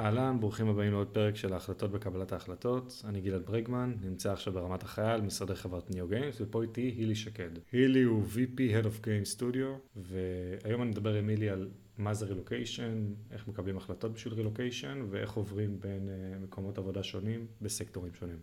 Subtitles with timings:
[0.00, 3.02] אהלן, ברוכים הבאים לעוד פרק של ההחלטות בקבלת ההחלטות.
[3.04, 7.50] אני גלעד ברגמן, נמצא עכשיו ברמת החייל, משרדי חברת ניאו גיימס, ופה איתי הילי שקד.
[7.72, 11.68] הילי הוא VP Head of Game Studio, והיום אני מדבר עם הילי על
[11.98, 17.46] מה זה רילוקיישן, איך מקבלים החלטות בשביל רילוקיישן, ואיך עוברים בין uh, מקומות עבודה שונים
[17.62, 18.38] בסקטורים שונים.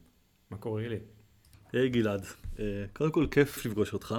[0.51, 0.99] מה קורה הילי?
[1.73, 2.59] היי hey, גלעד, uh,
[2.93, 4.15] קודם כל כיף לפגוש אותך.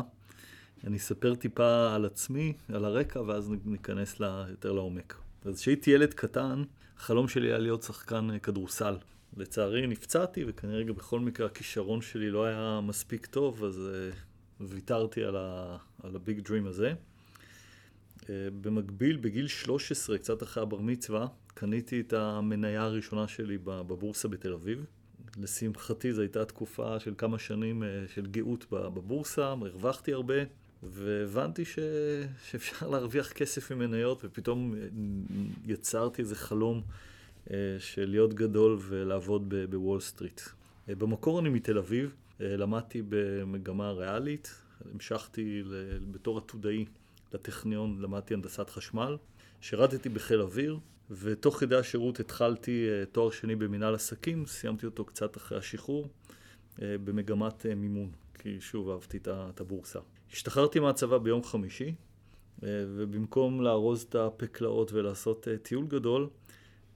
[0.87, 5.28] אני אספר טיפה על עצמי, על הרקע, ואז ניכנס לה, יותר לעומק.
[5.45, 6.63] אז כשהייתי ילד קטן,
[6.97, 8.97] החלום שלי היה להיות שחקן כדורסל.
[9.37, 14.15] לצערי נפצעתי, וכנראה גם בכל מקרה הכישרון שלי לא היה מספיק טוב, אז uh,
[14.61, 16.93] ויתרתי על, ה, על הביג דרים הזה.
[18.21, 18.27] Uh,
[18.61, 24.85] במקביל, בגיל 13, קצת אחרי הבר מצווה, קניתי את המניה הראשונה שלי בבורסה בתל אביב.
[25.37, 30.35] לשמחתי זו הייתה תקופה של כמה שנים uh, של גאות בבורסה, הרווחתי הרבה,
[30.83, 31.79] והבנתי ש...
[32.51, 34.75] שאפשר להרוויח כסף ממניות, ופתאום
[35.67, 36.83] יצרתי איזה חלום
[37.51, 40.41] אה, של להיות גדול ולעבוד בוול סטריט.
[40.89, 44.55] אה, במקור אני מתל אביב, אה, למדתי במגמה ריאלית,
[44.95, 45.63] המשכתי
[46.11, 46.85] בתור עתודאי
[47.33, 49.17] לטכניון, למדתי הנדסת חשמל,
[49.61, 50.79] שירתתי בחיל אוויר,
[51.11, 56.09] ותוך כדי השירות התחלתי תואר שני במנהל עסקים, סיימתי אותו קצת אחרי השחרור,
[56.79, 59.99] במגמת מימון, כי שוב אהבתי את הבורסה.
[60.33, 61.95] השתחררתי מהצבא ביום חמישי,
[62.65, 66.29] אה, ובמקום לארוז את הפקלאות ולעשות אה, טיול גדול,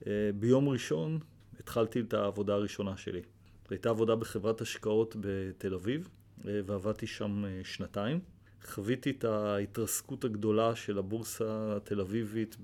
[0.07, 1.19] אה, ביום ראשון
[1.59, 3.21] התחלתי את העבודה הראשונה שלי.
[3.21, 6.09] זו הייתה עבודה בחברת השקעות בתל אביב,
[6.45, 8.19] ועבדתי שם שנתיים.
[8.65, 12.57] חוויתי את ההתרסקות הגדולה של הבורסה התל אביבית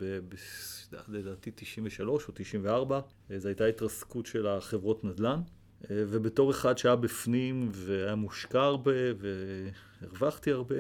[1.08, 3.00] לדעתי 93 או 94.
[3.38, 5.42] זו הייתה התרסקות של החברות נדל"ן.
[5.90, 8.92] ובתור אחד שהיה בפנים והיה מושקע הרבה
[10.02, 10.76] והרווחתי הרבה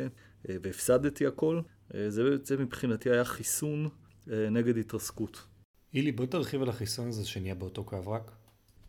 [0.46, 1.62] והפסדתי הכל,
[2.08, 3.90] זה, זה מבחינתי היה חיסון
[4.32, 5.46] אה, נגד התרסקות.
[5.94, 8.32] אילי, בוא תרחיב על החיסון הזה שנהיה באותו קו רק.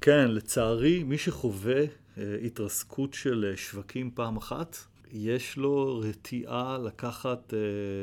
[0.00, 1.80] כן, לצערי, מי שחווה
[2.18, 4.76] אה, התרסקות של אה, שווקים פעם אחת,
[5.12, 7.54] יש לו רתיעה לקחת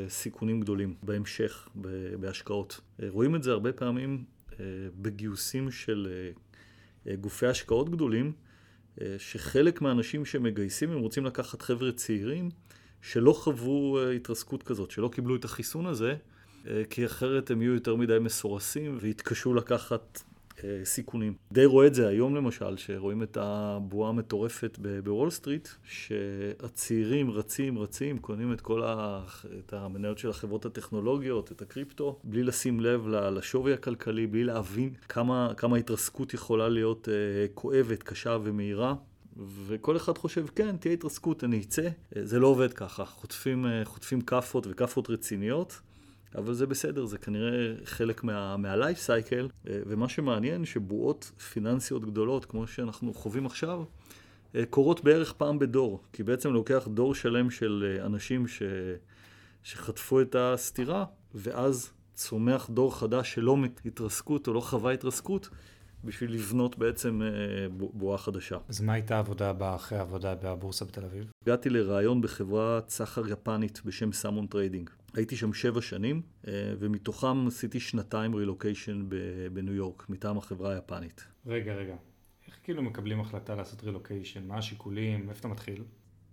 [0.08, 1.68] סיכונים גדולים בהמשך,
[2.20, 2.80] בהשקעות.
[3.08, 4.24] רואים את זה הרבה פעמים
[5.00, 6.08] בגיוסים של
[7.08, 8.47] אה, גופי השקעות גדולים, אה,
[9.18, 12.50] שחלק מהאנשים שמגייסים הם רוצים לקחת חבר'ה צעירים
[13.02, 16.14] שלא חוו אה, התרסקות כזאת, שלא קיבלו את החיסון הזה,
[16.90, 20.27] כי אחרת הם יהיו יותר מדי מסורסים ויתקשו לקחת אה,
[20.84, 21.34] סיכונים.
[21.52, 28.18] די רואה את זה היום למשל, שרואים את הבועה המטורפת בוול סטריט, שהצעירים רצים, רצים,
[28.18, 29.22] קונים את כל ה...
[29.58, 35.52] את המניות של החברות הטכנולוגיות, את הקריפטו, בלי לשים לב לשווי הכלכלי, בלי להבין כמה,
[35.56, 38.94] כמה התרסקות יכולה להיות אה, כואבת, קשה ומהירה.
[39.66, 41.82] וכל אחד חושב, כן, תהיה התרסקות, אני אצא.
[42.16, 43.04] אה, זה לא עובד ככה.
[43.04, 45.80] חוטפים, חוטפים כאפות וכאפות רציניות,
[46.34, 52.44] אבל זה בסדר, זה כנראה חלק מה, מהלייף סייקל, אה, ומה שמעניין שבועות פיננסיות גדולות,
[52.44, 53.84] כמו שאנחנו חווים עכשיו,
[54.54, 58.62] אה, קורות בערך פעם בדור, כי בעצם לוקח דור שלם של אה, אנשים ש...
[59.62, 65.48] שחטפו את הסתירה, ואז צומח דור חדש שלא התרסקות או לא חווה התרסקות,
[66.04, 67.20] בשביל לבנות בעצם
[67.70, 68.56] בועה חדשה.
[68.68, 71.30] אז מה הייתה העבודה הבאה אחרי העבודה בבורסה בתל אביב?
[71.42, 74.90] הגעתי לראיון בחברת סחר יפנית בשם סמון טריידינג.
[75.14, 79.08] הייתי שם שבע שנים, אה, ומתוכם עשיתי שנתיים רילוקיישן
[79.52, 81.26] בניו יורק, מטעם החברה היפנית.
[81.46, 81.96] רגע, רגע.
[82.46, 84.46] איך כאילו מקבלים החלטה לעשות רילוקיישן?
[84.46, 85.30] מה השיקולים?
[85.30, 85.84] איפה אתה מתחיל?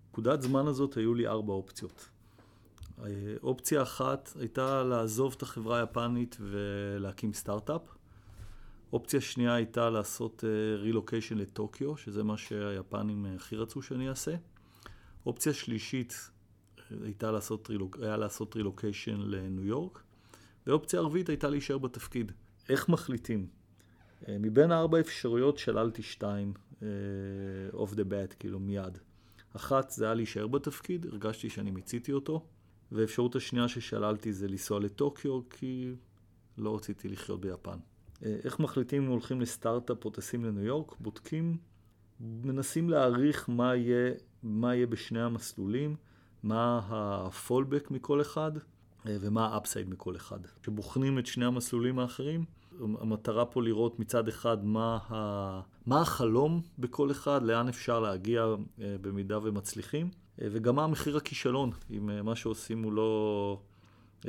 [0.09, 2.09] נקודת זמן הזאת היו לי ארבע אופציות.
[3.03, 3.09] אה,
[3.44, 7.81] אופציה אחת הייתה לעזוב את החברה היפנית ולהקים סטארט-אפ.
[8.94, 10.44] אופציה שנייה הייתה לעשות
[10.78, 14.35] רילוקיישן אה, לטוקיו, שזה מה שהיפנים הכי רצו שאני אעשה.
[15.25, 16.30] אופציה שלישית
[17.03, 17.69] הייתה לעשות,
[18.01, 20.03] היה לעשות רילוקיישן לניו יורק,
[20.68, 22.31] ואופציה רביעית הייתה להישאר בתפקיד.
[22.69, 23.47] איך מחליטים?
[24.28, 26.53] אה, מבין ארבע אפשרויות שללתי שתיים
[27.74, 28.97] off the bat, כאילו מיד.
[29.56, 32.46] אחת זה היה להישאר בתפקיד, הרגשתי שאני מיציתי אותו,
[32.91, 35.93] והאפשרות השנייה ששללתי זה לנסוע לטוקיו, כי
[36.58, 37.78] לא רציתי לחיות ביפן.
[38.26, 40.96] אה, איך מחליטים אם הולכים לסטארט-אפ או טסים לניו יורק?
[40.99, 41.58] בודקים,
[42.20, 45.96] מנסים להעריך מה יהיה, מה יהיה בשני המסלולים.
[46.46, 48.52] מה ה fallback מכל אחד
[49.08, 50.40] אה, ומה ה upside מכל אחד.
[50.62, 52.46] כשבוחנים את שני המסלולים האחרים,
[52.80, 55.62] המטרה פה לראות מצד אחד מה, ה...
[55.86, 58.44] מה החלום בכל אחד, לאן אפשר להגיע
[58.82, 60.09] אה, במידה ומצליחים,
[60.42, 63.62] אה, וגם מה המחיר הכישלון, אם מה שעושים הוא לא,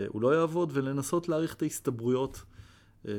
[0.08, 2.42] הוא לא יעבוד, ולנסות להעריך את ההסתברויות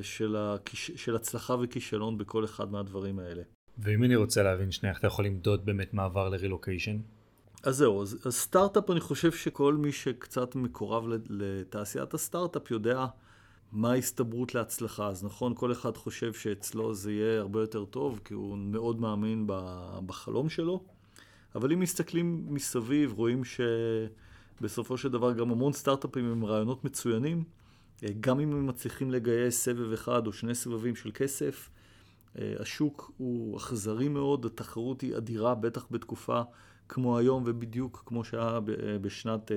[0.01, 0.91] של, הכיש...
[0.95, 3.43] של הצלחה וכישלון בכל אחד מהדברים האלה.
[3.77, 6.97] ואם אני רוצה להבין שנייה, איך אתה יכול למדוד באמת מעבר לרילוקיישן?
[7.63, 13.05] אז זהו, אז, אז סטארט-אפ אני חושב שכל מי שקצת מקורב לתעשיית הסטארט-אפ יודע
[13.71, 15.07] מה ההסתברות להצלחה?
[15.07, 19.47] אז נכון, כל אחד חושב שאצלו זה יהיה הרבה יותר טוב, כי הוא מאוד מאמין
[20.05, 20.83] בחלום שלו,
[21.55, 27.43] אבל אם מסתכלים מסביב, רואים שבסופו של דבר גם המון סטארט-אפים עם רעיונות מצוינים,
[28.19, 31.69] גם אם הם מצליחים לגייס סבב אחד או שני סבבים של כסף,
[32.35, 36.41] השוק הוא אכזרי מאוד, התחרות היא אדירה, בטח בתקופה
[36.89, 38.59] כמו היום ובדיוק כמו שהיה
[39.01, 39.51] בשנת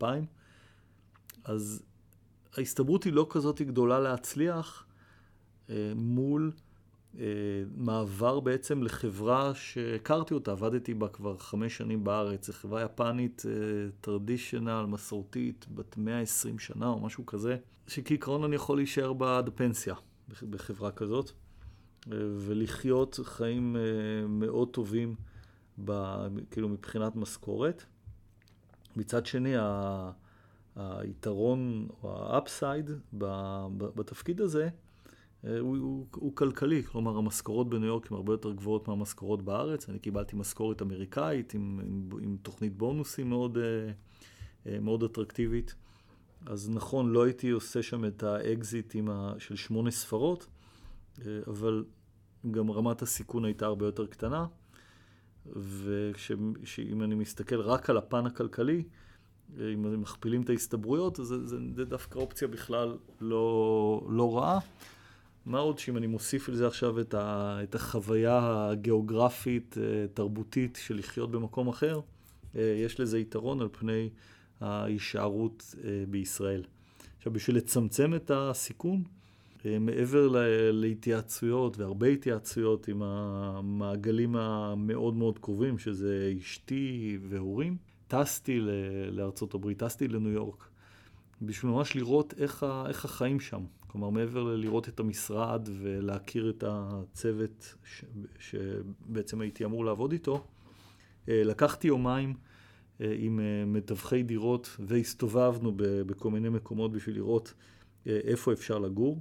[0.00, 0.04] 99-2000.
[1.44, 1.82] אז
[2.56, 4.86] ההסתברות היא לא כזאת גדולה להצליח
[5.70, 6.52] אה, מול
[7.18, 7.24] אה,
[7.76, 13.42] מעבר בעצם לחברה שהכרתי אותה, עבדתי בה כבר חמש שנים בארץ, זו חברה יפנית
[14.00, 17.56] traditional, אה, מסורתית, בת 120 שנה או משהו כזה,
[17.86, 19.94] שכעיקרון אני יכול להישאר בה עד פנסיה
[20.50, 21.30] בחברה כזאת,
[22.36, 23.76] ולחיות חיים
[24.28, 25.14] מאוד טובים,
[25.84, 25.92] ב,
[26.50, 27.84] כאילו מבחינת משכורת.
[28.96, 29.54] מצד שני,
[30.76, 32.90] היתרון או ה upside
[33.94, 34.68] בתפקיד הזה
[35.46, 39.88] אה, הוא, הוא, הוא כלכלי, כלומר המשכורות בניו יורק הן הרבה יותר גבוהות מהמשכורות בארץ.
[39.88, 43.62] אני קיבלתי משכורת אמריקאית עם, עם, עם תוכנית בונוסים מאוד, אה,
[44.66, 45.74] אה, מאוד אטרקטיבית.
[46.46, 50.46] אז נכון, לא הייתי עושה שם את האקזיט ה, של שמונה ספרות,
[51.46, 51.84] אבל
[52.50, 54.46] גם רמת הסיכון הייתה הרבה יותר קטנה.
[55.52, 58.82] ואם אני מסתכל רק על הפן הכלכלי,
[59.58, 64.58] אם מכפילים את ההסתברויות, אז זה, זה, זה דווקא אופציה בכלל לא, לא רעה.
[65.46, 70.98] מה עוד שאם אני מוסיף לזה עכשיו את, ה, את החוויה הגיאוגרפית, אה, תרבותית של
[70.98, 72.00] לחיות במקום אחר,
[72.56, 74.10] אה, יש לזה יתרון על פני
[74.60, 76.62] ההישארות אה, בישראל.
[77.18, 79.02] עכשיו, בשביל לצמצם את הסיכון,
[79.80, 80.28] מעבר
[80.72, 87.76] להתייעצויות והרבה התייעצויות עם המעגלים המאוד מאוד קרובים, שזה אשתי והורים,
[88.08, 88.60] טסתי
[89.10, 90.68] לארצות הברית, טסתי לניו יורק,
[91.42, 92.62] בשביל ממש לראות איך,
[93.04, 93.64] החיים שם.
[93.86, 97.74] כלומר, מעבר ללראות את המשרד ולהכיר את הצוות
[98.38, 100.44] שבעצם הייתי אמור לעבוד איתו,
[101.28, 102.34] אה, לקחתי יומיים
[103.00, 107.54] אה, עם אה, מתווכי דירות והסתובבנו בכל מיני מקומות בשביל לראות
[108.06, 109.20] איפה אפשר לגור.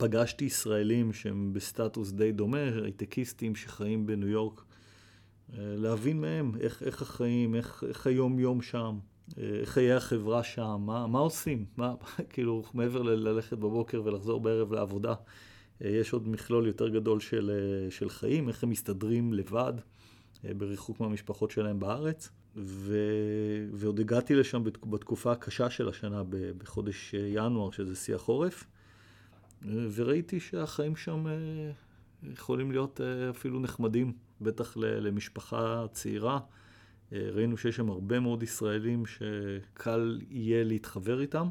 [0.00, 4.62] פגשתי ישראלים שהם בסטטוס די דומה, הייטקיסטים שחיים בניו יורק.
[5.58, 8.98] להבין מהם איך, איך החיים, איך, איך היום-יום שם,
[9.36, 11.94] איך חיי החברה שם, מה, מה עושים, מה,
[12.32, 15.14] כאילו, מעבר ללכת בבוקר ולחזור בערב לעבודה,
[15.80, 17.50] יש עוד מכלול יותר גדול של,
[17.90, 19.72] של חיים, איך הם מסתדרים לבד,
[20.44, 22.30] בריחוק מהמשפחות שלהם בארץ.
[22.56, 22.96] ו...
[23.72, 26.22] ועוד הגעתי לשם בתקופה הקשה של השנה,
[26.58, 28.64] בחודש ינואר, שזה שיא החורף,
[29.68, 31.26] וראיתי שהחיים שם
[32.22, 34.12] יכולים להיות אפילו נחמדים.
[34.40, 36.40] בטח למשפחה צעירה.
[37.12, 41.48] אה, ראינו שיש שם הרבה מאוד ישראלים שקל יהיה להתחבר איתם,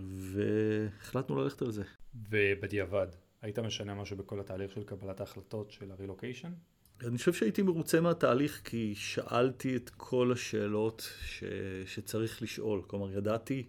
[0.00, 1.82] והחלטנו ללכת על זה.
[2.30, 3.06] ובדיעבד,
[3.42, 6.52] היית משנה משהו בכל התהליך של קבלת ההחלטות של הרילוקיישן?
[7.06, 11.44] אני חושב שהייתי מרוצה מהתהליך כי שאלתי את כל השאלות ש...
[11.86, 12.82] שצריך לשאול.
[12.86, 13.66] כלומר, ידעתי,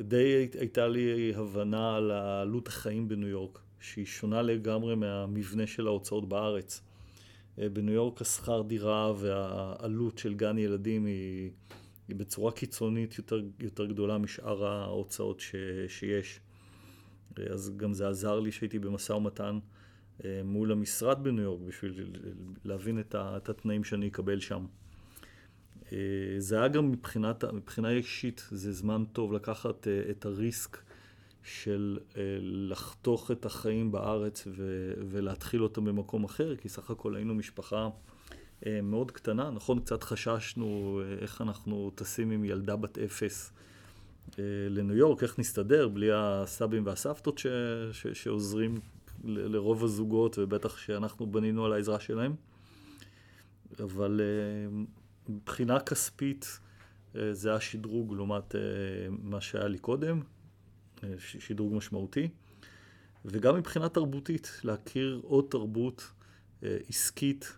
[0.00, 6.28] די הייתה לי הבנה על עלות החיים בניו יורק, שהיא שונה לגמרי מהמבנה של ההוצאות
[6.28, 6.82] בארץ.
[7.58, 11.50] אה, בניו יורק השכר דירה והעלות של גן ילדים היא,
[12.08, 15.54] היא בצורה קיצונית יותר, יותר גדולה משאר ההוצאות ש,
[15.88, 16.40] שיש.
[17.38, 19.58] אה, אז גם זה עזר לי שהייתי במשא ומתן
[20.24, 22.10] אה, מול המשרד בניו יורק בשביל
[22.64, 24.66] להבין את, ה, את התנאים שאני אקבל שם.
[26.38, 30.78] זה היה גם מבחינת, מבחינה אישית, זה זמן טוב לקחת את הריסק
[31.44, 37.34] של אה, לחתוך את החיים בארץ ו- ולהתחיל אותם במקום אחר, כי סך הכל היינו
[37.34, 37.88] משפחה
[38.66, 39.50] אה, מאוד קטנה.
[39.50, 43.52] נכון, קצת חששנו אה, איך אנחנו טסים עם ילדה בת אפס
[44.68, 47.46] לניו יורק, איך נסתדר בלי הסבים והסבתות ש-
[47.92, 48.80] ש- שעוזרים
[49.24, 52.34] ל- לרוב הזוגות, ובטח שאנחנו בנינו על העזרה שלהם.
[53.82, 54.20] אבל
[55.28, 56.60] מבחינה כספית
[57.32, 58.54] זה היה שדרוג לעומת
[59.10, 60.20] מה שהיה לי קודם.
[61.18, 62.28] שדרוג משמעותי.
[63.24, 66.12] וגם מבחינה תרבותית, להכיר עוד תרבות
[66.62, 67.56] אה, עסקית,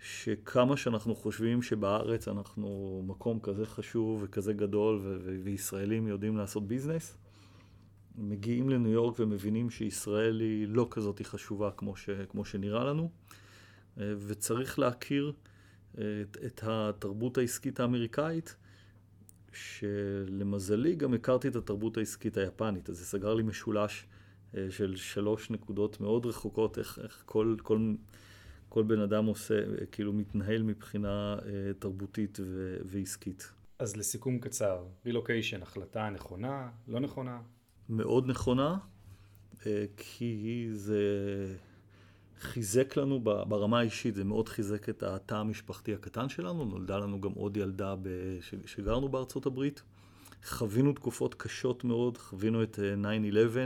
[0.00, 7.16] שכמה שאנחנו חושבים שבארץ אנחנו מקום כזה חשוב וכזה גדול ו- וישראלים יודעים לעשות ביזנס,
[8.18, 13.10] מגיעים לניו יורק ומבינים שישראל היא לא כזאת חשובה כמו, ש- כמו שנראה לנו,
[14.00, 15.55] אה, וצריך להכיר אה,
[15.98, 18.56] את, את התרבות העסקית האמריקאית
[19.52, 24.06] שלמזלי גם הכרתי את התרבות העסקית היפנית, אז זה סגר לי משולש
[24.56, 27.94] אה, של שלוש נקודות מאוד רחוקות, איך, איך כל, כל,
[28.68, 33.52] כל בן אדם עושה, אה, כאילו מתנהל מבחינה אה, תרבותית ו- ועסקית.
[33.78, 37.40] אז לסיכום קצר, רילוקיישן, החלטה נכונה, לא נכונה?
[37.88, 38.78] מאוד נכונה,
[39.96, 41.00] כי זה
[42.40, 47.32] חיזק לנו ברמה האישית, זה מאוד חיזק את התא המשפחתי הקטן שלנו, נולדה לנו גם
[47.32, 47.94] עוד ילדה
[48.66, 49.82] שגרנו בארצות הברית.
[50.44, 53.64] חווינו תקופות קשות מאוד, חווינו את 9-11, אה,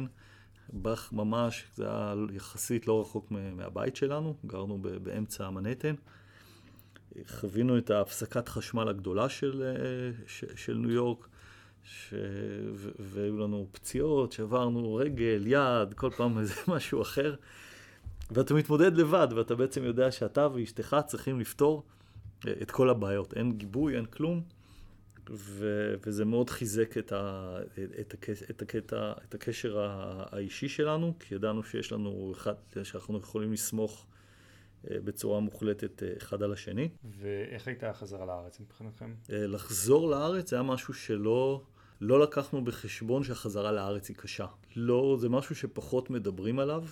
[0.73, 5.95] באך ממש, זה היה יחסית לא רחוק מהבית שלנו, גרנו באמצע המנהטן.
[7.27, 10.25] חווינו את ההפסקת חשמל הגדולה של, אה,
[10.57, 11.29] של ניו יורק,
[11.85, 12.15] ש...
[12.99, 17.35] והיו לנו פציעות, שעברנו רגל, יד, כל פעם איזה משהו אחר.
[18.31, 21.83] ואתה מתמודד לבד, ואתה בעצם יודע שאתה ואשתך צריכים לפתור
[22.47, 23.35] אה, את כל הבעיות.
[23.37, 24.43] אין גיבוי, אין כלום,
[25.31, 27.57] ו, וזה מאוד חיזק את, ה,
[28.01, 33.53] את, הקש, את, הקטע, את הקשר האישי שלנו, כי ידענו שיש לנו אחד, שאנחנו יכולים
[33.53, 34.07] לסמוך
[34.91, 36.89] אה, בצורה מוחלטת אה, אחד על השני.
[37.05, 39.15] ואיך הייתה החזרה לארץ מבחינתכם?
[39.29, 41.63] לחזור לארץ זה היה משהו שלא...
[42.01, 44.47] לא לקחנו בחשבון שהחזרה לארץ היא קשה.
[44.77, 46.85] לא, זה משהו שפחות מדברים עליו.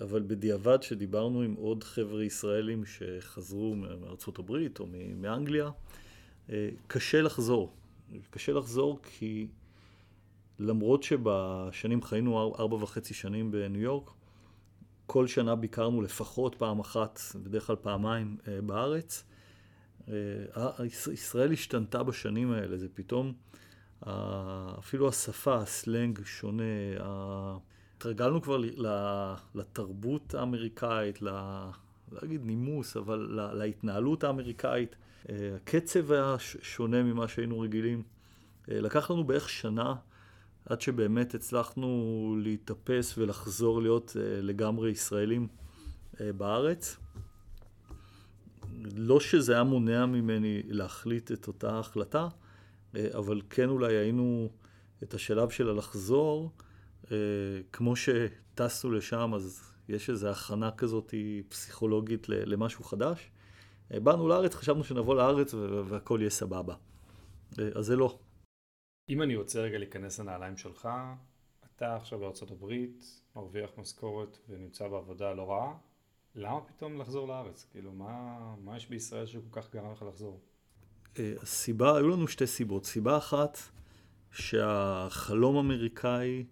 [0.00, 4.86] אבל בדיעבד שדיברנו עם עוד חבר'ה ישראלים שחזרו מארצות הברית או
[5.16, 5.70] מאנגליה,
[6.50, 7.72] אה, קשה לחזור.
[8.30, 9.46] קשה לחזור כי
[10.58, 14.10] למרות שבשנים חיינו ארבע וחצי שנים בניו יורק,
[15.06, 19.24] כל שנה ביקרנו לפחות פעם אחת, בדרך כלל פעמיים אה, בארץ.
[20.08, 23.32] אה, ישראל השתנתה בשנים האלה, זה פתאום,
[24.78, 26.62] אפילו השפה, הסלנג שונה,
[28.00, 28.60] התרגלנו כבר
[29.54, 31.32] לתרבות האמריקאית, לא
[32.12, 34.96] להגיד נימוס, אבל להתנהלות האמריקאית.
[35.30, 38.02] אה, הקצב היה שונה ממה שהיינו רגילים.
[38.70, 39.94] אה, לקח לנו בערך שנה
[40.66, 45.48] עד שבאמת הצלחנו להתאפס ולחזור להיות אה, לגמרי ישראלים
[46.20, 46.96] בארץ.
[48.96, 52.28] לא שזה היה מונע ממני להחליט את אותה החלטה,
[52.94, 54.50] אבל כן אולי היינו
[55.02, 56.50] את השלב של הלחזור.
[57.12, 57.16] אה,
[57.72, 61.14] כמו שטסנו לשם, אז יש איזו הכנה כזאת
[61.48, 63.30] פסיכולוגית למשהו חדש.
[63.92, 66.74] אה, באנו לארץ, חשבנו שנבוא לארץ והכל יהיה סבבה.
[67.58, 68.18] אה, אז זה לא.
[69.08, 70.88] אם אני רוצה רגע להיכנס לנעליים שלך,
[71.64, 75.74] אתה עכשיו בארצות הברית, מרוויח משכורת ונמצא בעבודה לא רעה,
[76.34, 77.66] למה פתאום לחזור לארץ?
[77.70, 80.40] כאילו, מה, מה יש בישראל שכל כך גרם לך לחזור?
[81.16, 82.84] הסיבה, היו לנו שתי סיבות.
[82.84, 83.58] סיבה אחת,
[84.32, 86.44] שהחלום אמריקאי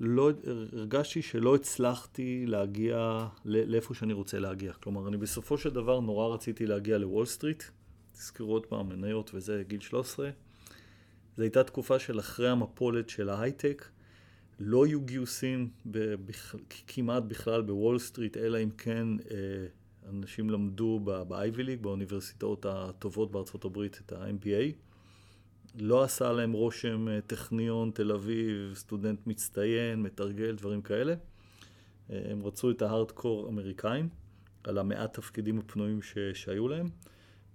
[0.00, 0.30] לא,
[0.72, 4.72] הרגשתי שלא הצלחתי להגיע לאיפה שאני רוצה להגיע.
[4.72, 7.62] כלומר, אני בסופו של דבר נורא רציתי להגיע לוול סטריט,
[8.12, 10.30] תזכרו עוד פעם, מניות וזה, גיל 13.
[11.36, 13.88] זו הייתה תקופה של אחרי המפולת של ההייטק.
[14.60, 16.56] לא היו גיוסים בכ...
[16.86, 19.66] כמעט בכלל בוול סטריט, אלא אם כן אה,
[20.10, 24.87] אנשים למדו ב-Ivy League, באוניברסיטאות הטובות בארצות הברית, את ה-MBA.
[25.74, 31.14] לא עשה להם רושם אה, טכניון, תל אביב, סטודנט מצטיין, מתרגל, דברים כאלה.
[32.10, 34.08] אה, הם רצו את ההארדקור אמריקאים,
[34.64, 36.18] על המעט תפקידים הפנויים ש...
[36.34, 36.88] שהיו להם.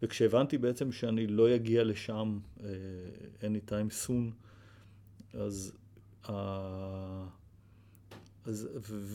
[0.03, 2.61] וכשהבנתי בעצם שאני לא אגיע לשם uh,
[3.41, 4.33] anytime soon,
[5.33, 5.73] אז,
[6.25, 6.29] uh,
[8.45, 8.69] אז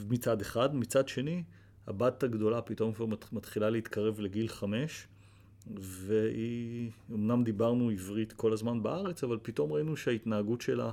[0.09, 1.43] מצד אחד, מצד שני,
[1.87, 5.09] הבת הגדולה פתאום כבר מתחילה להתקרב לגיל חמש,
[5.77, 10.93] והיא, אמנם דיברנו עברית כל הזמן בארץ, אבל פתאום ראינו שההתנהגות שלה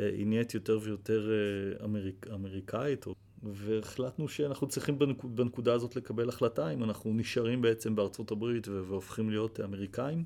[0.00, 3.06] אה, היא נהיית יותר ויותר אה, אמריק, אמריקאית,
[3.42, 9.30] והחלטנו שאנחנו צריכים בנק, בנקודה הזאת לקבל החלטה אם אנחנו נשארים בעצם בארצות הברית והופכים
[9.30, 10.24] להיות אמריקאים,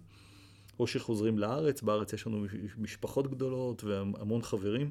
[0.78, 2.46] או שחוזרים לארץ, בארץ יש לנו
[2.78, 4.90] משפחות גדולות והמון חברים.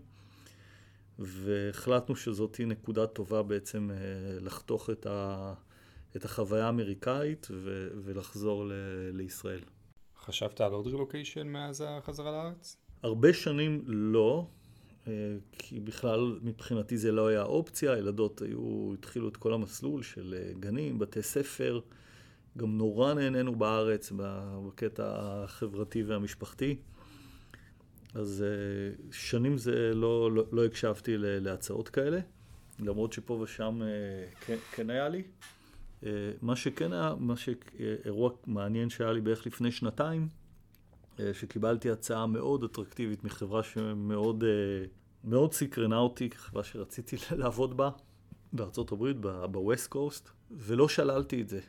[1.20, 3.96] והחלטנו שזאת נקודה טובה בעצם אה,
[4.42, 5.54] לחתוך את, ה,
[6.16, 8.72] את החוויה האמריקאית ו- ולחזור ל-
[9.14, 9.62] לישראל.
[10.26, 12.78] חשבת על עוד רילוקיישן מאז החזרה לארץ?
[13.04, 14.48] הרבה שנים לא,
[15.08, 15.12] אה,
[15.52, 20.54] כי בכלל מבחינתי זה לא היה אופציה, הילדות היו, התחילו את כל המסלול של אה,
[20.60, 21.80] גנים, בתי ספר,
[22.58, 26.76] גם נורא נהנינו בארץ בקטע החברתי והמשפחתי.
[28.14, 32.20] אז אה, שנים זה לא, לא, לא הקשבתי להצעות כאלה,
[32.80, 33.82] למרות שפה ושם
[34.46, 35.24] כן, כן היה לי.
[36.06, 40.28] אה, מה שכן היה, מה שאירוע מעניין שהיה לי בערך לפני שנתיים,
[41.20, 44.86] אה, שקיבלתי הצעה מאוד אטרקטיבית מחברה שמאוד אה,
[45.24, 47.90] מאוד סקרנה אותי, חברה שרציתי לעבוד בה
[48.54, 49.18] בארצות הברית,
[49.52, 51.60] בווסט קוסט, ולא שללתי את זה.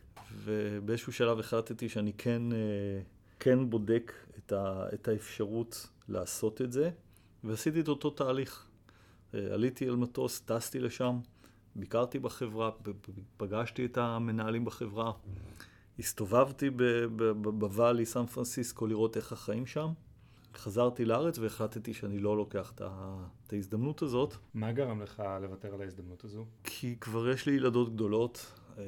[0.44, 2.42] ובאיזשהו שלב החלטתי שאני כן,
[3.40, 6.90] כן בודק את, ה, את האפשרות לעשות את זה,
[7.44, 8.66] ועשיתי את אותו תהליך.
[9.32, 11.18] עליתי על מטוס, טסתי לשם,
[11.76, 12.71] ביקרתי בחברה,
[13.37, 15.12] פגשתי את המנהלים בחברה,
[15.99, 16.71] הסתובבתי
[17.43, 19.93] בוואלי, סן פרנסיסקו, לראות איך החיים שם,
[20.57, 24.35] חזרתי לארץ והחלטתי שאני לא לוקח את ההזדמנות הזאת.
[24.54, 26.47] מה גרם לך לוותר על ההזדמנות הזו?
[26.64, 28.85] כי כבר יש לי ילדות גדולות, אה,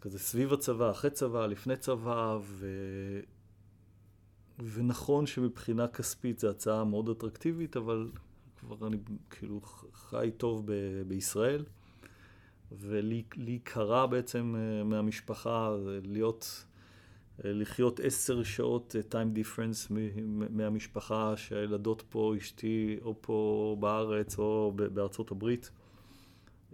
[0.00, 2.66] כזה סביב הצבא, אחרי צבא, לפני צבא, ו...
[4.58, 8.10] ונכון שמבחינה כספית זו הצעה מאוד אטרקטיבית, אבל
[8.60, 8.96] כבר אני
[9.30, 9.60] כאילו
[9.92, 10.72] חי טוב ב...
[11.08, 11.64] בישראל,
[12.72, 16.66] ולי קרה בעצם אה, מהמשפחה להיות...
[17.44, 19.92] לחיות עשר שעות אה, time difference
[20.50, 25.70] מהמשפחה שהילדות פה, אשתי, או פה בארץ או בארצות הברית.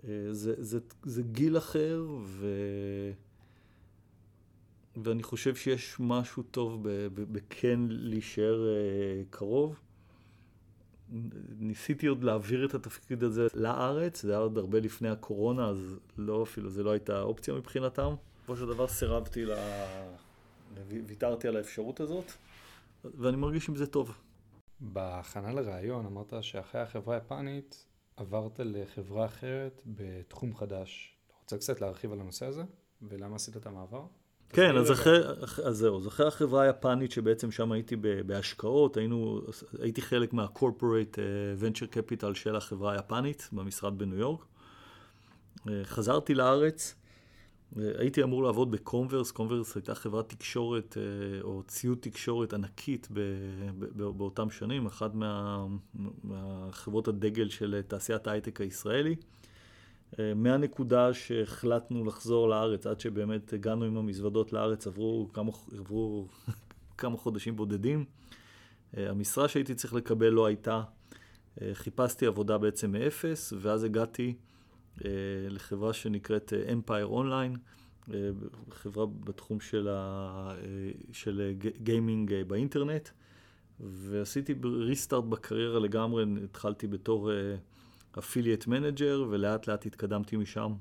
[0.05, 2.47] אה, זה, זה, זה גיל אחר, ו...
[5.05, 9.81] ואני חושב שיש משהו טוב בכן להישאר אה, קרוב.
[11.59, 16.43] ניסיתי עוד להעביר את התפקיד הזה לארץ, זה היה עוד הרבה לפני הקורונה, אז לא
[16.43, 18.15] אפילו, זה לא הייתה אופציה מבחינתם.
[18.39, 19.53] בסופו של דבר סירבתי ל...
[21.07, 22.33] ויתרתי על האפשרות הזאת,
[23.05, 24.19] ואני מרגיש עם זה טוב.
[24.81, 31.17] בהכנה לראיון אמרת שאחרי החברה היפנית עברת לחברה אחרת בתחום חדש.
[31.29, 32.63] אתה רוצה קצת להרחיב על הנושא הזה?
[33.03, 34.07] ולמה עשית את המעבר?
[34.53, 35.19] כן, אז, אחרי,
[35.65, 39.41] אז זהו, אז אחרי החברה היפנית שבעצם שם הייתי בהשקעות, היינו,
[39.79, 44.45] הייתי חלק מה-corporate uh, venture capital של החברה היפנית במשרד בניו יורק.
[45.59, 46.95] Uh, חזרתי לארץ,
[47.77, 53.09] הייתי אמור לעבוד בקונברס, קונברס הייתה חברת תקשורת אה, או ציוד תקשורת ענקית
[53.97, 55.67] באותם שנים, אחת מה,
[56.25, 59.17] מהחברות הדגל של תעשיית ההייטק הישראלי.
[60.19, 66.29] אה, מהנקודה שהחלטנו לחזור לארץ, עד שבאמת הגענו עם המזוודות לארץ, עברו כמה, עברו
[66.99, 68.05] כמה חודשים בודדים.
[68.97, 70.83] אה, המשרה שהייתי צריך לקבל לא הייתה.
[71.73, 74.35] חיפשתי עבודה בעצם מאפס, ואז הגעתי
[75.05, 75.11] אה,
[75.51, 77.59] לחברה שנקראת אה, Empire Online,
[78.15, 78.31] אה,
[78.71, 80.55] חברה בתחום של, ה...
[81.13, 81.53] של
[81.83, 83.09] גיימינג באינטרנט,
[83.81, 87.31] ועשיתי restart בקריירה לגמרי, התחלתי בתור
[88.19, 90.73] affiliate manager, ולאט לאט התקדמתי משם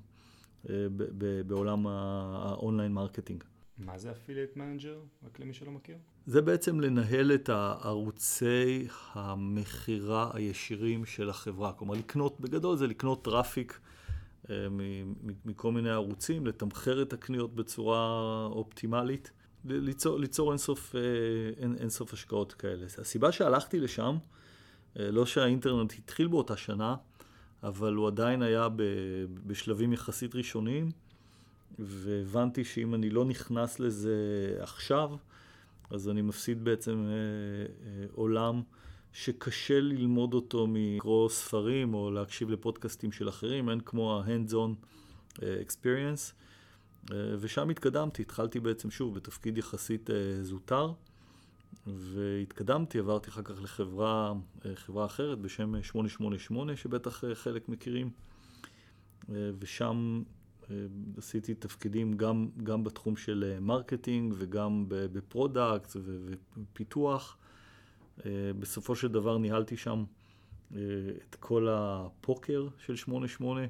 [1.48, 3.44] בעולם ה online marketing.
[3.78, 5.00] מה זה affiliate manager?
[5.26, 5.98] רק למי שלא מכיר.
[6.26, 11.74] זה בעצם לנהל את הערוצי המכירה הישירים של החברה.
[11.74, 13.80] כלומר, לקנות, בגדול זה לקנות traffic
[14.50, 14.68] אה,
[15.46, 19.32] מכל מיני ערוצים, לתמחר את הקניות בצורה אופטימלית,
[19.66, 21.02] ליצור, ליצור אינסוף, אה,
[21.58, 22.86] אין, אינסוף השקעות כאלה.
[22.98, 24.18] הסיבה שהלכתי לשם,
[25.00, 26.96] אה, לא שהאינטרנט התחיל באותה שנה,
[27.64, 28.68] אבל הוא עדיין היה
[29.46, 30.92] בשלבים יחסית ראשוניים,
[31.80, 34.16] והבנתי שאם אני לא נכנס לזה
[34.60, 35.12] עכשיו,
[35.90, 37.10] אז אני מפסיד בעצם
[38.12, 38.62] עולם
[39.14, 44.86] שקשה ללמוד אותו מקרוא ספרים או להקשיב לפודקאסטים של אחרים, אין כמו ה-hands-on
[45.44, 46.34] אה, experience.
[47.12, 50.92] אה, ושם התקדמתי, התחלתי בעצם שוב בתפקיד יחסית אה, זוטר,
[51.88, 54.34] והתקדמתי, עברתי אחר כך לחברה
[54.76, 58.10] חברה אחרת בשם 888, שבטח חלק מכירים,
[59.30, 60.24] ושם
[61.18, 67.38] עשיתי תפקידים גם, גם בתחום של marketing וגם ב product ופיתוח.
[68.26, 70.04] אה, בסופו של דבר ניהלתי שם
[70.76, 70.80] אה,
[71.30, 73.68] את כל הפוקר של 88, אה,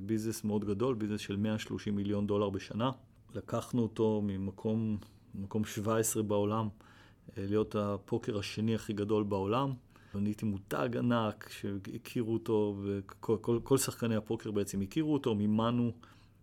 [0.00, 2.90] ביזנס מאוד גדול, ביזנס של 130 מיליון דולר בשנה.
[3.34, 4.98] לקחנו אותו ממקום
[5.40, 6.68] מקום 17 בעולם,
[7.36, 9.72] להיות הפוקר השני הכי גדול בעולם.
[10.14, 15.92] אני הייתי מותג ענק שהכירו אותו, וכל כל, כל שחקני הפוקר בעצם הכירו אותו, מימנו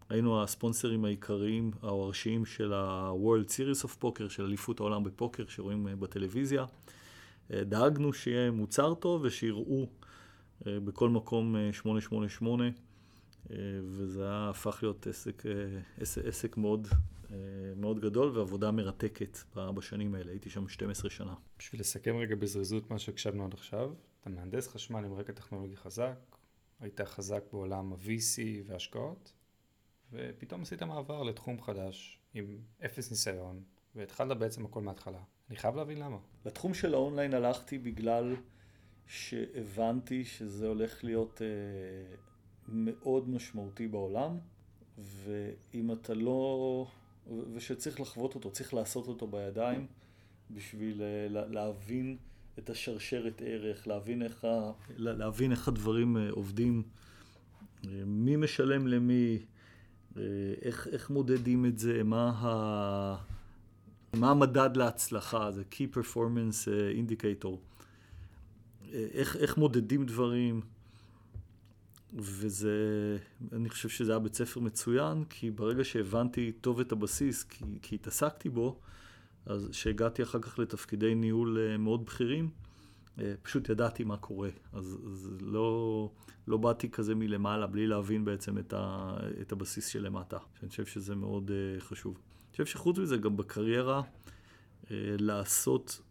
[0.09, 5.87] היינו הספונסרים העיקריים, או הראשיים של ה-World Series of Poker, של אליפות העולם בפוקר שרואים
[5.87, 6.65] אה, בטלוויזיה.
[7.53, 9.87] אה, דאגנו שיהיה מוצר טוב ושיראו
[10.67, 12.63] אה, בכל מקום 888,
[13.83, 15.43] וזה היה הפך להיות עסק,
[16.01, 16.87] עסק, עסק מאוד,
[17.75, 20.31] מאוד גדול ועבודה מרתקת בשנים האלה.
[20.31, 21.33] הייתי שם 12 שנה.
[21.59, 26.17] בשביל לסכם רגע בזריזות מה שהקשבנו עד עכשיו, אתה מהנדס חשמל עם רקע טכנולוגי חזק,
[26.79, 29.33] היית חזק בעולם ה-VC והשקעות.
[30.11, 33.63] ופתאום עשית מעבר לתחום חדש עם אפס ניסיון,
[33.95, 35.19] והתחלת בעצם הכל מההתחלה.
[35.49, 36.17] אני חייב להבין למה.
[36.45, 38.35] לתחום של האונליין הלכתי בגלל
[39.07, 42.15] שהבנתי שזה הולך להיות אה,
[42.67, 44.37] מאוד משמעותי בעולם,
[44.97, 46.87] ואם אתה לא...
[47.53, 49.87] ושצריך לחוות אותו, צריך לעשות אותו בידיים
[50.51, 52.17] בשביל אה, להבין
[52.59, 54.71] את השרשרת ערך, להבין איך, ה...
[54.97, 56.83] להבין איך הדברים אה, עובדים,
[57.85, 59.39] אה, מי משלם למי,
[60.61, 63.15] איך, איך מודדים את זה, מה, ה,
[64.15, 67.57] מה המדד להצלחה, זה Key Performance Indicator,
[68.93, 70.61] איך, איך מודדים דברים,
[72.15, 73.17] וזה,
[73.51, 77.95] אני חושב שזה היה בית ספר מצוין, כי ברגע שהבנתי טוב את הבסיס, כי, כי
[77.95, 78.79] התעסקתי בו,
[79.45, 82.49] אז כשהגעתי אחר כך לתפקידי ניהול אה, מאוד בכירים,
[83.19, 84.49] אה, פשוט ידעתי מה קורה.
[84.73, 86.09] אז, אז לא,
[86.47, 90.37] לא באתי כזה מלמעלה בלי להבין בעצם את, ה, את הבסיס שלמטה.
[90.61, 92.13] אני חושב שזה מאוד uh, חשוב.
[92.15, 94.01] אני חושב שחוץ מזה, גם בקריירה,
[94.91, 96.01] לעשות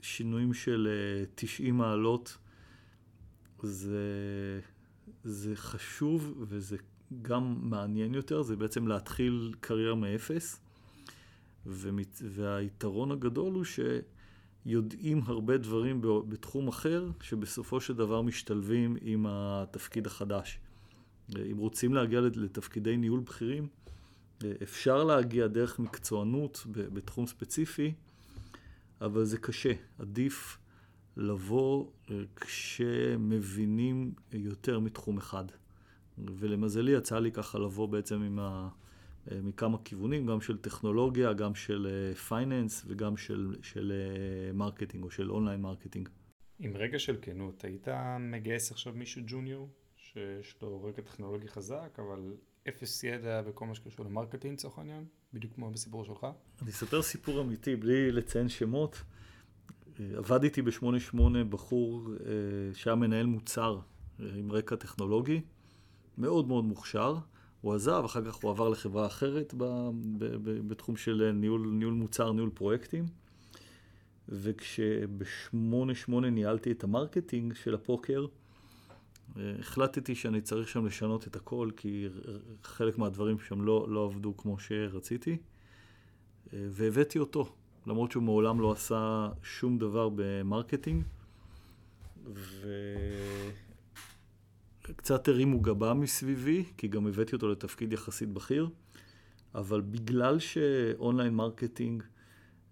[0.00, 0.88] שינויים של
[1.26, 2.38] uh, 90 מעלות,
[3.62, 3.98] זה,
[5.24, 6.76] זה חשוב וזה
[7.22, 10.60] גם מעניין יותר, זה בעצם להתחיל קריירה מאפס.
[11.66, 12.22] ומת...
[12.24, 13.64] והיתרון הגדול הוא
[14.64, 20.58] שיודעים הרבה דברים בתחום אחר, שבסופו של דבר משתלבים עם התפקיד החדש.
[21.50, 23.68] אם רוצים להגיע לתפקידי ניהול בכירים,
[24.62, 27.94] אפשר להגיע דרך מקצוענות בתחום ספציפי,
[29.00, 29.72] אבל זה קשה.
[29.98, 30.58] עדיף
[31.16, 35.44] לבוא אה, כשמבינים יותר מתחום אחד.
[36.18, 38.68] ולמזלי יצא לי ככה לבוא בעצם עם ה...
[39.30, 43.92] אה, מכמה כיוונים, גם של טכנולוגיה, גם של פייננס אה, וגם של, של
[44.54, 46.08] marketing או של online marketing.
[46.58, 47.88] עם רגע של כנות, היית
[48.20, 52.36] מגייס עכשיו מישהו junior, שיש לו רקע טכנולוגי חזק, אבל
[52.68, 56.26] אפס ידע בכל מה שקשור ל marketing לצורך העניין, בדיוק כמו בסיפור שלך?
[56.62, 59.02] אני אספר סיפור אמיתי, בלי לציין שמות.
[60.00, 62.08] אה, עבדתי ב-88 בחור
[62.74, 63.78] שהיה מנהל מוצר
[64.18, 65.40] עם רקע טכנולוגי,
[66.18, 67.16] מאוד מאוד מוכשר.
[67.60, 69.64] הוא עזב, אחר כך הוא עבר לחברה אחרת ב,
[70.18, 73.06] ב, ב, בתחום של ניהול, ניהול מוצר, ניהול פרויקטים.
[74.28, 78.26] וכשב-88 ניהלתי את ה marketing של הפוקר,
[79.36, 82.08] אה, החלטתי שאני צריך שם לשנות את הכל, כי
[82.62, 85.36] חלק מהדברים שם לא, לא עבדו כמו שרציתי,
[86.52, 87.54] אה, והבאתי אותו,
[87.86, 91.04] למרות שהוא מעולם לא עשה שום דבר ב marketing.
[92.34, 92.68] ו...
[94.96, 98.68] קצת הרימו גבה מסביבי, כי גם הבאתי אותו לתפקיד יחסית בכיר,
[99.54, 102.02] אבל בגלל ש online marketing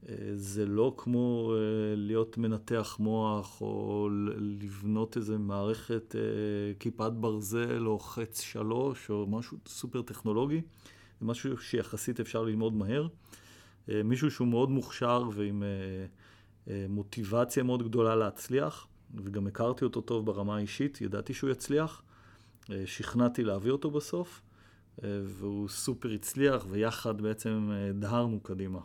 [0.08, 6.20] אה, זה לא כמו אה, להיות מנתח מוח או לבנות איזה מערכת אה,
[6.78, 10.60] כיפת ברזל או חץ שלוש או משהו סופר טכנולוגי,
[11.20, 13.06] זה משהו שיחסית אפשר ללמוד מהר.
[13.88, 15.62] מישהו שהוא מאוד מוכשר ועם
[16.88, 22.02] מוטיבציה מאוד גדולה להצליח, וגם הכרתי אותו טוב ברמה האישית, ידעתי שהוא יצליח.
[22.70, 24.42] אה, שכנעתי להביא אותו בסוף,
[25.04, 28.80] אה, והוא סופר הצליח, ויחד בעצם אה, דהרנו קדימה.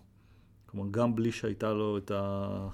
[0.66, 2.68] כלומר, גם בלי שהייתה לו את, ה...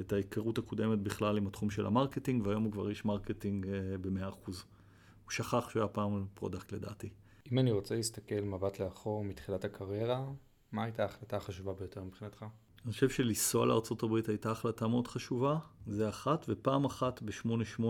[0.00, 3.66] את ההיכרות הקודמת בכלל עם התחום של ה marketing, והיום הוא כבר איש marketing
[4.00, 4.46] ב-100%.
[4.46, 7.08] הוא שכח שהוא היה פעם product לדעתי.
[7.52, 10.26] אם אני רוצה להסתכל מבט לאחור מתחילת הקריירה,
[10.72, 12.44] מה הייתה ההחלטה החשובה ביותר מבחינתך?
[12.84, 17.82] אני חושב שלנסוע לארה"ב הייתה החלטה מאוד חשובה, זה אחת, ופעם אחת ב-88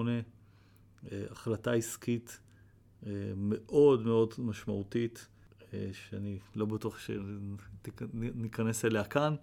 [1.30, 2.40] החלטה עסקית
[3.36, 5.28] מאוד מאוד משמעותית,
[5.74, 9.34] אה, שאני לא בטוח שניכנס אליה כאן,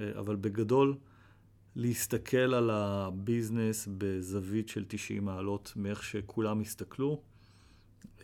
[0.00, 0.96] אה, אבל בגדול,
[1.76, 7.22] להסתכל על הביזנס בזווית של 90 מעלות מאיך שכולם הסתכלו.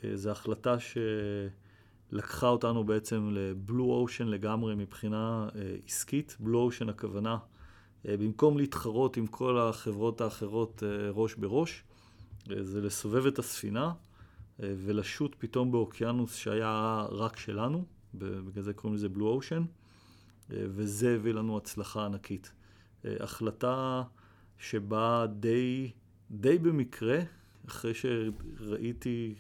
[0.05, 0.77] אה, זו החלטה
[2.13, 5.49] שלקחה אותנו בעצם לבלו אושן לגמרי מבחינה
[5.87, 6.37] עסקית.
[6.41, 7.39] בלו אושן הכוונה,
[8.05, 11.85] במקום להתחרות עם כל החברות האחרות ראש בראש,
[12.47, 13.93] זה לסובב את הספינה.
[14.63, 19.63] אה, ולשוט פתאום באוקיינוס שהיה רק שלנו, בגלל זה קוראים לזה בלו אושן,
[20.53, 22.53] אה, וזה הביא לנו הצלחה ענקית.
[23.05, 24.03] אה, החלטה
[24.59, 25.91] שבאה די,
[26.31, 27.19] די במקרה,
[27.69, 29.35] אחרי שראיתי,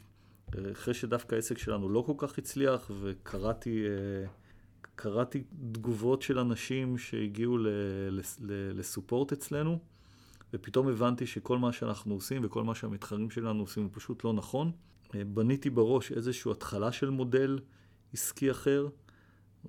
[0.72, 3.84] אחרי שדווקא העסק שלנו לא כל כך הצליח, וקראתי
[4.94, 7.58] קראתי תגובות של אנשים שהגיעו
[8.74, 9.78] לסופורט אצלנו,
[10.54, 14.72] ופתאום הבנתי שכל מה שאנחנו עושים וכל מה שהמתחרים שלנו עושים הוא פשוט לא נכון.
[15.14, 17.58] בניתי בראש איזושהי התחלה של מודל
[18.12, 18.88] עסקי אחר,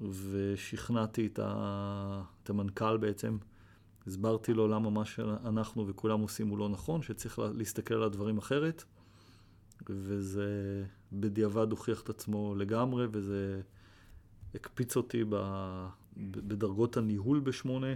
[0.02, 2.24] ושכנעתי את, ה...
[2.44, 3.38] את המנכ"ל בעצם.
[4.08, 8.84] הסברתי לו למה מה שאנחנו וכולם עושים הוא לא נכון, שצריך להסתכל על הדברים אחרת,
[9.90, 10.84] וזה
[11.14, 13.62] בדיעבד הוכיח את עצמו לגמרי, וזה
[14.56, 15.36] הקפיץ אותי ב...
[16.18, 17.94] בדרגות הניהול בשמונה,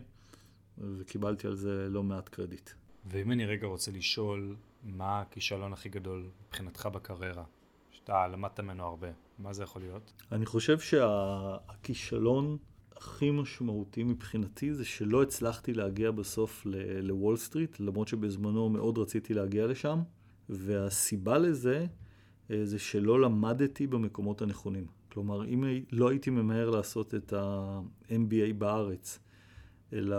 [0.77, 2.69] וקיבלתי על זה לא מעט קרדיט.
[3.05, 7.43] ואם אני רגע רוצה לשאול, מה הכישלון הכי גדול מבחינתך בקריירה?
[7.91, 9.07] שאתה למדת ממנו הרבה,
[9.39, 10.13] מה זה יכול להיות?
[10.31, 12.57] אני חושב שהכישלון
[12.95, 16.67] הכי משמעותי מבחינתי זה שלא הצלחתי להגיע בסוף
[17.01, 19.99] לוול סטריט, למרות שבזמנו מאוד רציתי להגיע לשם,
[20.49, 21.85] והסיבה לזה
[22.51, 24.85] אה, זה שלא למדתי במקומות הנכונים.
[25.11, 29.19] כלומר, אם לא הייתי ממהר לעשות את ה-MBA בארץ,
[29.93, 30.17] אלא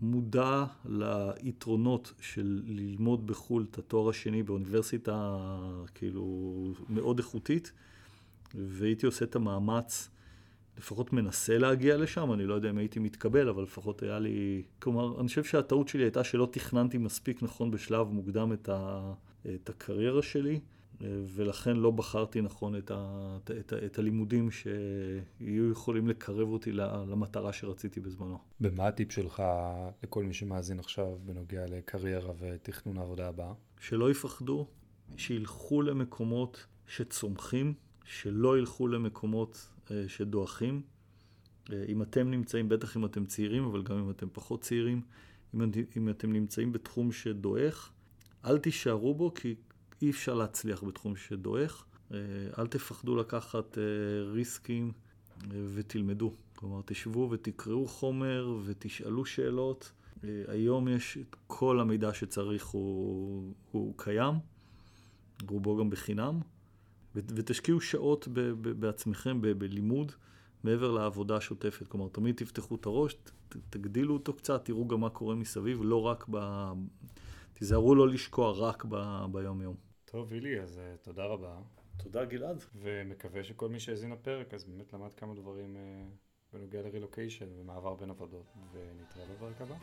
[0.00, 5.36] מודע ליתרונות של ללמוד בחו"ל את התואר השני באוניברסיטה
[5.94, 6.54] כאילו
[6.88, 7.72] מאוד איכותית,
[8.54, 10.10] והייתי עושה את המאמץ
[10.78, 14.62] לפחות מנסה להגיע לשם, אני לא יודע אם הייתי מתקבל, אבל לפחות היה לי...
[14.78, 19.12] כלומר, אני חושב שהטעות שלי הייתה שלא תכננתי מספיק נכון בשלב מוקדם את, ה...
[19.54, 20.60] את הקריירה שלי,
[21.00, 23.38] ולכן לא בחרתי נכון את, ה...
[23.60, 23.86] את, ה...
[23.86, 28.38] את הלימודים שיהיו יכולים לקרב אותי למטרה שרציתי בזמנו.
[28.60, 29.42] ומה הטיפ שלך
[30.02, 33.52] לכל מי שמאזין עכשיו בנוגע לקריירה ותכנון העבודה הבאה?
[33.80, 34.66] שלא יפחדו,
[35.16, 37.74] שילכו למקומות שצומחים,
[38.04, 40.82] שלא ילכו למקומות אה, שדועכים.
[41.72, 45.02] אה, אם אתם נמצאים, בטח אם אתם צעירים, אבל גם אם אתם פחות צעירים,
[45.54, 47.92] אם, אם אתם נמצאים בתחום שדועך,
[48.44, 49.54] אל תישארו בו, כי
[50.02, 51.84] אי אפשר להצליח בתחום שדועך.
[52.12, 52.18] אה,
[52.58, 53.78] אל תפחדו לקחת
[54.32, 54.92] ריסקים
[55.74, 56.32] ותלמדו.
[56.56, 59.92] כלומר, תשבו ותקראו חומר ותשאלו שאלות.
[60.22, 64.34] היום יש את כל המידע שצריך, הוא, הוא קיים,
[65.48, 66.40] רובו גם בחינם.
[67.14, 68.28] ותשקיעו שעות
[68.62, 70.12] בעצמכם בלימוד
[70.64, 71.86] מעבר לעבודה השוטפת.
[71.88, 73.16] כלומר, תמיד תפתחו את הראש,
[73.70, 76.38] תגדילו אותו קצת, תראו גם מה קורה מסביב, לא רק ב...
[77.60, 78.96] תיזהרו לא לשקוע רק ב...
[79.32, 79.76] ביום-יום.
[80.04, 81.58] טוב, אילי, אז uh, תודה רבה.
[81.96, 82.64] תודה, גלעד.
[82.74, 88.10] ומקווה שכל מי שהאזין לפרק, אז באמת למד כמה דברים uh, בנוגע לרילוקיישן ומעבר בין
[88.10, 89.74] עבודות, ונתראה בפרק הבא.